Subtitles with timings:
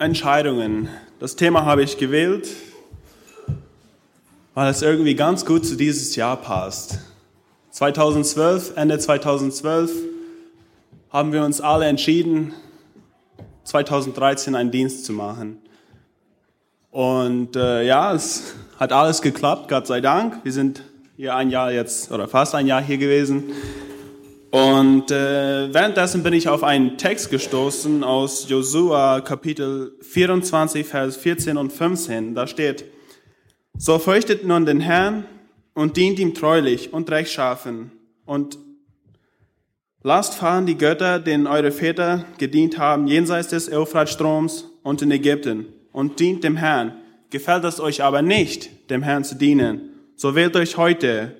[0.00, 0.88] Entscheidungen.
[1.18, 2.48] Das Thema habe ich gewählt,
[4.54, 7.00] weil es irgendwie ganz gut zu dieses Jahr passt.
[7.72, 9.90] 2012, Ende 2012,
[11.10, 12.54] haben wir uns alle entschieden,
[13.64, 15.58] 2013 einen Dienst zu machen.
[16.90, 20.42] Und äh, ja, es hat alles geklappt, Gott sei Dank.
[20.44, 20.82] Wir sind
[21.18, 23.52] hier ein Jahr jetzt oder fast ein Jahr hier gewesen.
[24.50, 31.56] Und äh, währenddessen bin ich auf einen Text gestoßen aus Josua Kapitel 24, Vers 14
[31.56, 32.34] und 15.
[32.34, 32.84] Da steht,
[33.78, 35.24] so fürchtet nun den Herrn
[35.74, 37.92] und dient ihm treulich und rechtschaffen
[38.26, 38.58] und
[40.02, 45.66] lasst fahren die Götter, denen eure Väter gedient haben, jenseits des Euphratstroms und in Ägypten
[45.92, 46.96] und dient dem Herrn.
[47.30, 51.36] Gefällt es euch aber nicht, dem Herrn zu dienen, so wählt euch heute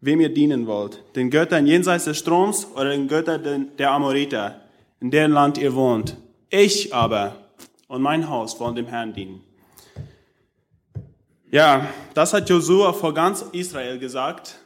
[0.00, 4.60] wem ihr dienen wollt, den Göttern jenseits des Stroms oder den Göttern der Amoriter,
[5.00, 6.16] in deren Land ihr wohnt.
[6.50, 7.34] Ich aber
[7.88, 9.42] und mein Haus wollen dem Herrn dienen.
[11.50, 14.58] Ja, das hat Josua vor ganz Israel gesagt,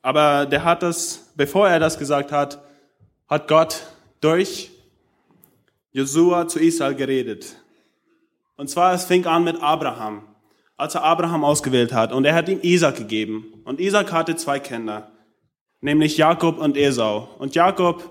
[0.00, 2.62] aber der hat das, bevor er das gesagt hat,
[3.28, 3.82] hat Gott
[4.20, 4.70] durch
[5.92, 7.56] Josua zu Israel geredet.
[8.56, 10.22] Und zwar, es fing an mit Abraham
[10.80, 12.12] als er Abraham ausgewählt hat.
[12.12, 13.62] Und er hat ihm Isaac gegeben.
[13.64, 15.10] Und Isaac hatte zwei Kinder,
[15.80, 17.28] nämlich Jakob und Esau.
[17.38, 18.10] Und Jakob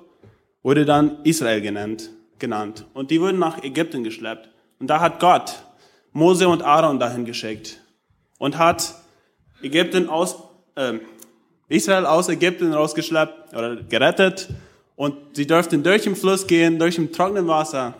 [0.61, 2.85] wurde dann Israel genannt, genannt.
[2.93, 4.49] Und die wurden nach Ägypten geschleppt.
[4.79, 5.63] Und da hat Gott
[6.13, 7.79] Mose und Aaron dahin geschickt
[8.37, 8.95] und hat
[9.61, 10.35] Ägypten aus,
[10.75, 10.93] äh,
[11.67, 14.47] Israel aus Ägypten rausgeschleppt oder gerettet.
[14.95, 17.93] Und sie dürften durch den Fluss gehen, durch dem trockenen Wasser.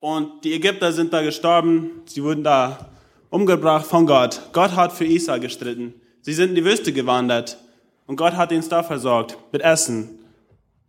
[0.00, 2.02] Und die Ägypter sind da gestorben.
[2.06, 2.93] Sie wurden da
[3.34, 4.40] umgebracht von Gott.
[4.52, 6.00] Gott hat für Israel gestritten.
[6.20, 7.58] Sie sind in die Wüste gewandert
[8.06, 10.20] und Gott hat ihnen da versorgt mit Essen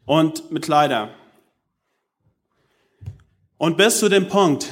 [0.05, 1.09] und mit Kleider.
[3.57, 4.67] Und bis zu dem Punkt,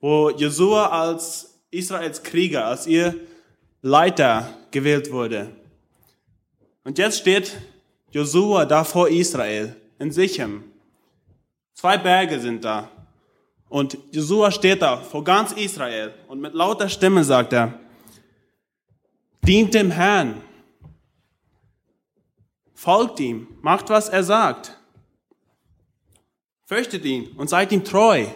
[0.00, 3.14] wo Josua als Israels Krieger, als ihr
[3.80, 5.50] Leiter gewählt wurde.
[6.82, 7.56] Und jetzt steht
[8.10, 10.64] Josua da vor Israel in Sichem.
[11.74, 12.90] Zwei Berge sind da.
[13.68, 17.78] Und Josua steht da vor ganz Israel und mit lauter Stimme sagt er,
[19.42, 20.42] dient dem Herrn,
[22.74, 24.78] folgt ihm, macht, was er sagt,
[26.66, 28.26] fürchtet ihn und seid ihm treu.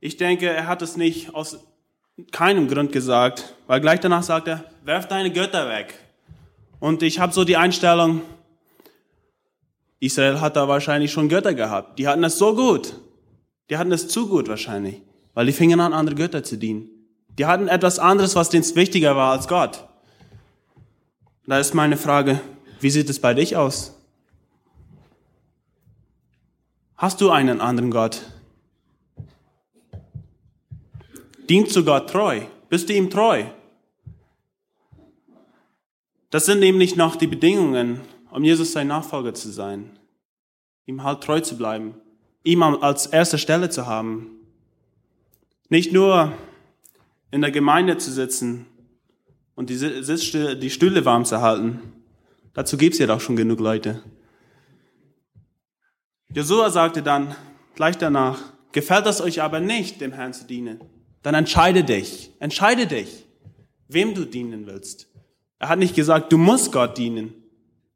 [0.00, 1.64] Ich denke, er hat es nicht aus
[2.30, 5.94] keinem Grund gesagt, weil gleich danach sagt er, werf deine Götter weg.
[6.78, 8.20] Und ich habe so die Einstellung,
[10.00, 11.98] Israel hat da wahrscheinlich schon Götter gehabt.
[11.98, 12.94] Die hatten es so gut.
[13.70, 15.00] Die hatten es zu gut wahrscheinlich,
[15.32, 16.90] weil die fingen an, andere Götter zu dienen.
[17.38, 19.88] Die hatten etwas anderes, was denen wichtiger war als Gott.
[21.46, 22.40] Da ist meine Frage,
[22.80, 23.98] wie sieht es bei dich aus?
[26.96, 28.22] Hast du einen anderen Gott?
[31.48, 32.42] Dienst du Gott treu?
[32.68, 33.44] Bist du ihm treu?
[36.30, 38.00] Das sind nämlich noch die Bedingungen,
[38.34, 39.96] um Jesus sein Nachfolger zu sein,
[40.86, 41.94] ihm halt treu zu bleiben,
[42.42, 44.26] ihm als erste Stelle zu haben.
[45.68, 46.32] Nicht nur
[47.30, 48.66] in der Gemeinde zu sitzen
[49.54, 51.80] und die, Sitzstühle, die Stühle warm zu halten.
[52.54, 54.02] Dazu gibt's ja doch schon genug Leute.
[56.28, 57.36] Josua sagte dann
[57.76, 58.40] gleich danach,
[58.72, 60.80] gefällt es euch aber nicht, dem Herrn zu dienen,
[61.22, 63.26] dann entscheide dich, entscheide dich,
[63.86, 65.08] wem du dienen willst.
[65.60, 67.43] Er hat nicht gesagt, du musst Gott dienen.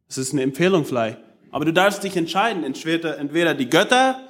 [0.08, 1.18] Es ist eine Empfehlung vielleicht.
[1.50, 4.20] Aber du darfst dich entscheiden, entweder die Götter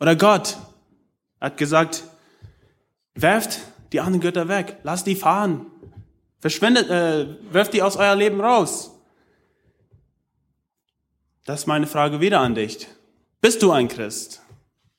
[0.00, 0.56] oder Gott.
[1.40, 2.04] Er hat gesagt,
[3.14, 3.60] werft
[3.92, 5.66] die anderen Götter weg, lasst die fahren,
[6.40, 8.92] verschwindet, äh, werft die aus euer Leben raus.
[11.44, 12.86] Das ist meine Frage wieder an dich.
[13.40, 14.42] Bist du ein Christ?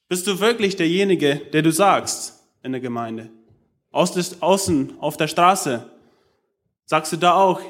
[0.07, 3.29] Bist du wirklich derjenige, der du sagst in der Gemeinde?
[3.91, 5.89] Außen, auf der Straße,
[6.85, 7.61] sagst du da auch,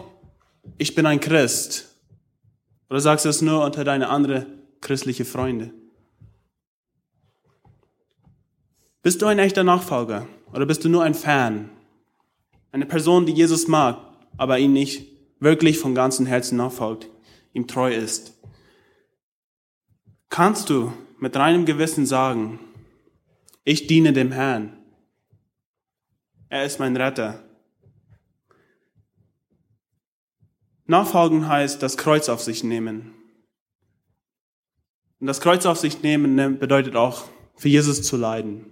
[0.77, 1.88] ich bin ein Christ?
[2.89, 4.47] Oder sagst du es nur unter deine andere
[4.81, 5.73] christliche Freunde?
[9.01, 11.69] Bist du ein echter Nachfolger oder bist du nur ein Fan?
[12.71, 13.97] Eine Person, die Jesus mag,
[14.37, 15.07] aber ihn nicht
[15.39, 17.07] wirklich von ganzem Herzen nachfolgt,
[17.53, 18.37] ihm treu ist.
[20.29, 22.59] Kannst du mit reinem Gewissen sagen,
[23.63, 24.77] ich diene dem Herrn.
[26.49, 27.43] Er ist mein Retter.
[30.89, 33.13] Nachfolgen heißt das Kreuz auf sich nehmen.
[35.19, 37.25] Und das Kreuz auf sich nehmen ne, bedeutet auch,
[37.55, 38.65] für Jesus zu leiden.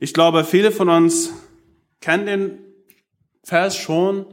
[0.00, 1.32] Ich glaube, viele von uns
[2.00, 2.58] kennen den
[3.42, 4.26] Vers schon,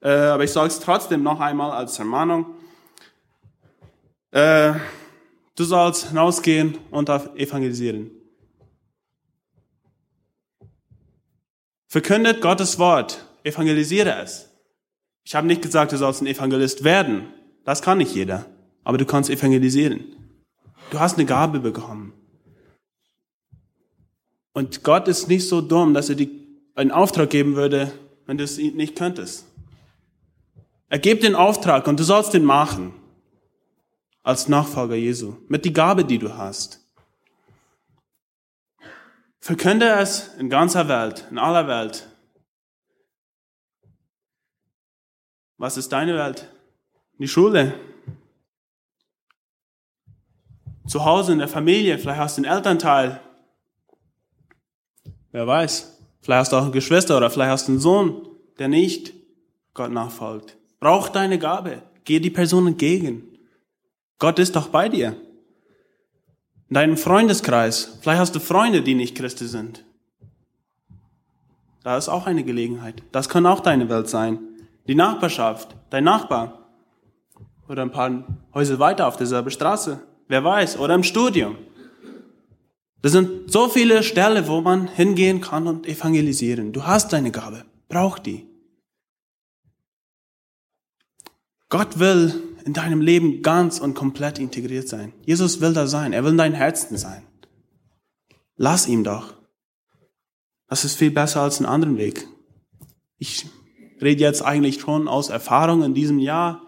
[0.00, 2.54] äh, aber ich sage es trotzdem noch einmal als Ermahnung.
[4.30, 4.74] Äh,
[5.58, 8.12] Du sollst rausgehen und evangelisieren.
[11.88, 14.47] Verkündet Gottes Wort, evangelisiere es.
[15.28, 17.26] Ich habe nicht gesagt, du sollst ein Evangelist werden.
[17.62, 18.46] Das kann nicht jeder.
[18.82, 20.06] Aber du kannst evangelisieren.
[20.90, 22.14] Du hast eine Gabe bekommen.
[24.54, 26.30] Und Gott ist nicht so dumm, dass er dir
[26.76, 27.92] einen Auftrag geben würde,
[28.24, 29.44] wenn du es nicht könntest.
[30.88, 32.94] Er gibt den Auftrag und du sollst den machen.
[34.22, 35.36] Als Nachfolger Jesu.
[35.46, 36.80] Mit die Gabe, die du hast.
[39.40, 42.08] Verkünde es in ganzer Welt, in aller Welt.
[45.58, 46.48] Was ist deine Welt?
[47.18, 47.74] Die Schule.
[50.86, 53.20] Zu Hause in der Familie, vielleicht hast du einen Elternteil.
[55.32, 55.98] Wer weiß.
[56.22, 58.28] Vielleicht hast du auch eine Geschwister oder vielleicht hast du einen Sohn,
[58.58, 59.12] der nicht
[59.74, 60.56] Gott nachfolgt.
[60.80, 61.82] Brauch deine Gabe.
[62.04, 63.24] Geh die Person entgegen.
[64.18, 65.16] Gott ist doch bei dir
[66.68, 67.98] in deinem Freundeskreis.
[68.00, 69.84] Vielleicht hast du Freunde, die nicht Christen sind.
[71.82, 73.02] Da ist auch eine Gelegenheit.
[73.12, 74.47] Das kann auch deine Welt sein.
[74.88, 76.70] Die Nachbarschaft, dein Nachbar.
[77.68, 78.24] Oder ein paar
[78.54, 80.02] Häuser weiter auf derselben Straße.
[80.26, 80.78] Wer weiß.
[80.78, 81.58] Oder im Studium.
[83.02, 86.72] Das sind so viele Stellen, wo man hingehen kann und evangelisieren.
[86.72, 87.64] Du hast deine Gabe.
[87.88, 88.46] Brauch die.
[91.68, 95.12] Gott will in deinem Leben ganz und komplett integriert sein.
[95.26, 96.14] Jesus will da sein.
[96.14, 97.22] Er will in deinem Herzen sein.
[98.56, 99.34] Lass ihm doch.
[100.66, 102.26] Das ist viel besser als einen anderen Weg.
[103.18, 103.46] Ich
[104.02, 106.62] rede jetzt eigentlich schon aus Erfahrung in diesem Jahr.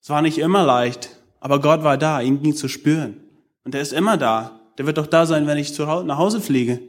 [0.00, 3.22] Es war nicht immer leicht, aber Gott war da, ihn ging zu spüren.
[3.64, 4.60] Und er ist immer da.
[4.78, 6.80] Der wird doch da sein, wenn ich nach Hause fliege.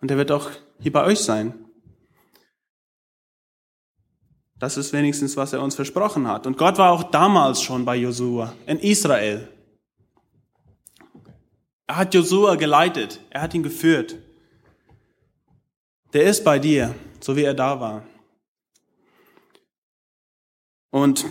[0.00, 1.54] Und er wird auch hier bei euch sein.
[4.58, 6.46] Das ist wenigstens, was er uns versprochen hat.
[6.46, 9.48] Und Gott war auch damals schon bei Josua in Israel.
[11.86, 14.16] Er hat Josua geleitet, er hat ihn geführt.
[16.12, 18.04] Der ist bei dir, so wie er da war.
[20.90, 21.26] Und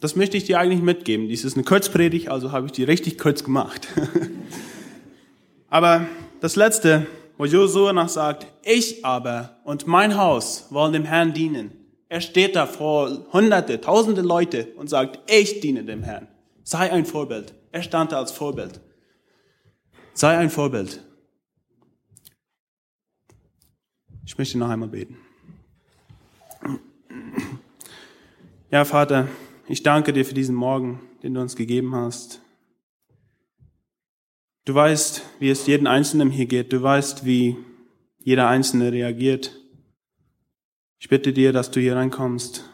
[0.00, 1.28] das möchte ich dir eigentlich mitgeben.
[1.28, 3.88] Dies ist eine Kurzpredigt, also habe ich die richtig kurz gemacht.
[5.68, 6.06] aber
[6.40, 7.06] das letzte,
[7.36, 11.72] wo Josua noch sagt, ich aber und mein Haus wollen dem Herrn dienen.
[12.08, 16.28] Er steht da vor hunderte, tausende Leute und sagt, ich diene dem Herrn.
[16.64, 17.54] Sei ein Vorbild.
[17.72, 18.80] Er stand da als Vorbild.
[20.12, 21.02] Sei ein Vorbild.
[24.26, 25.16] Ich möchte noch einmal beten.
[28.70, 29.28] Ja, Vater,
[29.68, 32.40] ich danke dir für diesen Morgen, den du uns gegeben hast.
[34.64, 36.72] Du weißt, wie es jedem Einzelnen hier geht.
[36.72, 37.56] Du weißt, wie
[38.18, 39.60] jeder Einzelne reagiert
[41.00, 42.70] ich bitte dir, dass du hier reinkommst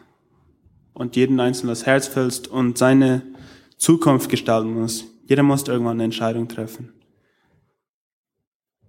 [0.92, 3.22] und jeden Einzelnen das Herz füllst und seine
[3.76, 5.06] Zukunft gestalten musst.
[5.28, 6.92] Jeder muss irgendwann eine Entscheidung treffen.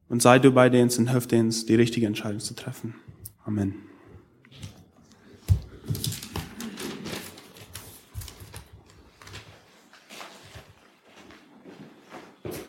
[0.09, 2.95] Und sei du bei denen und hilf denen, die richtige Entscheidung zu treffen.
[3.45, 3.86] Amen.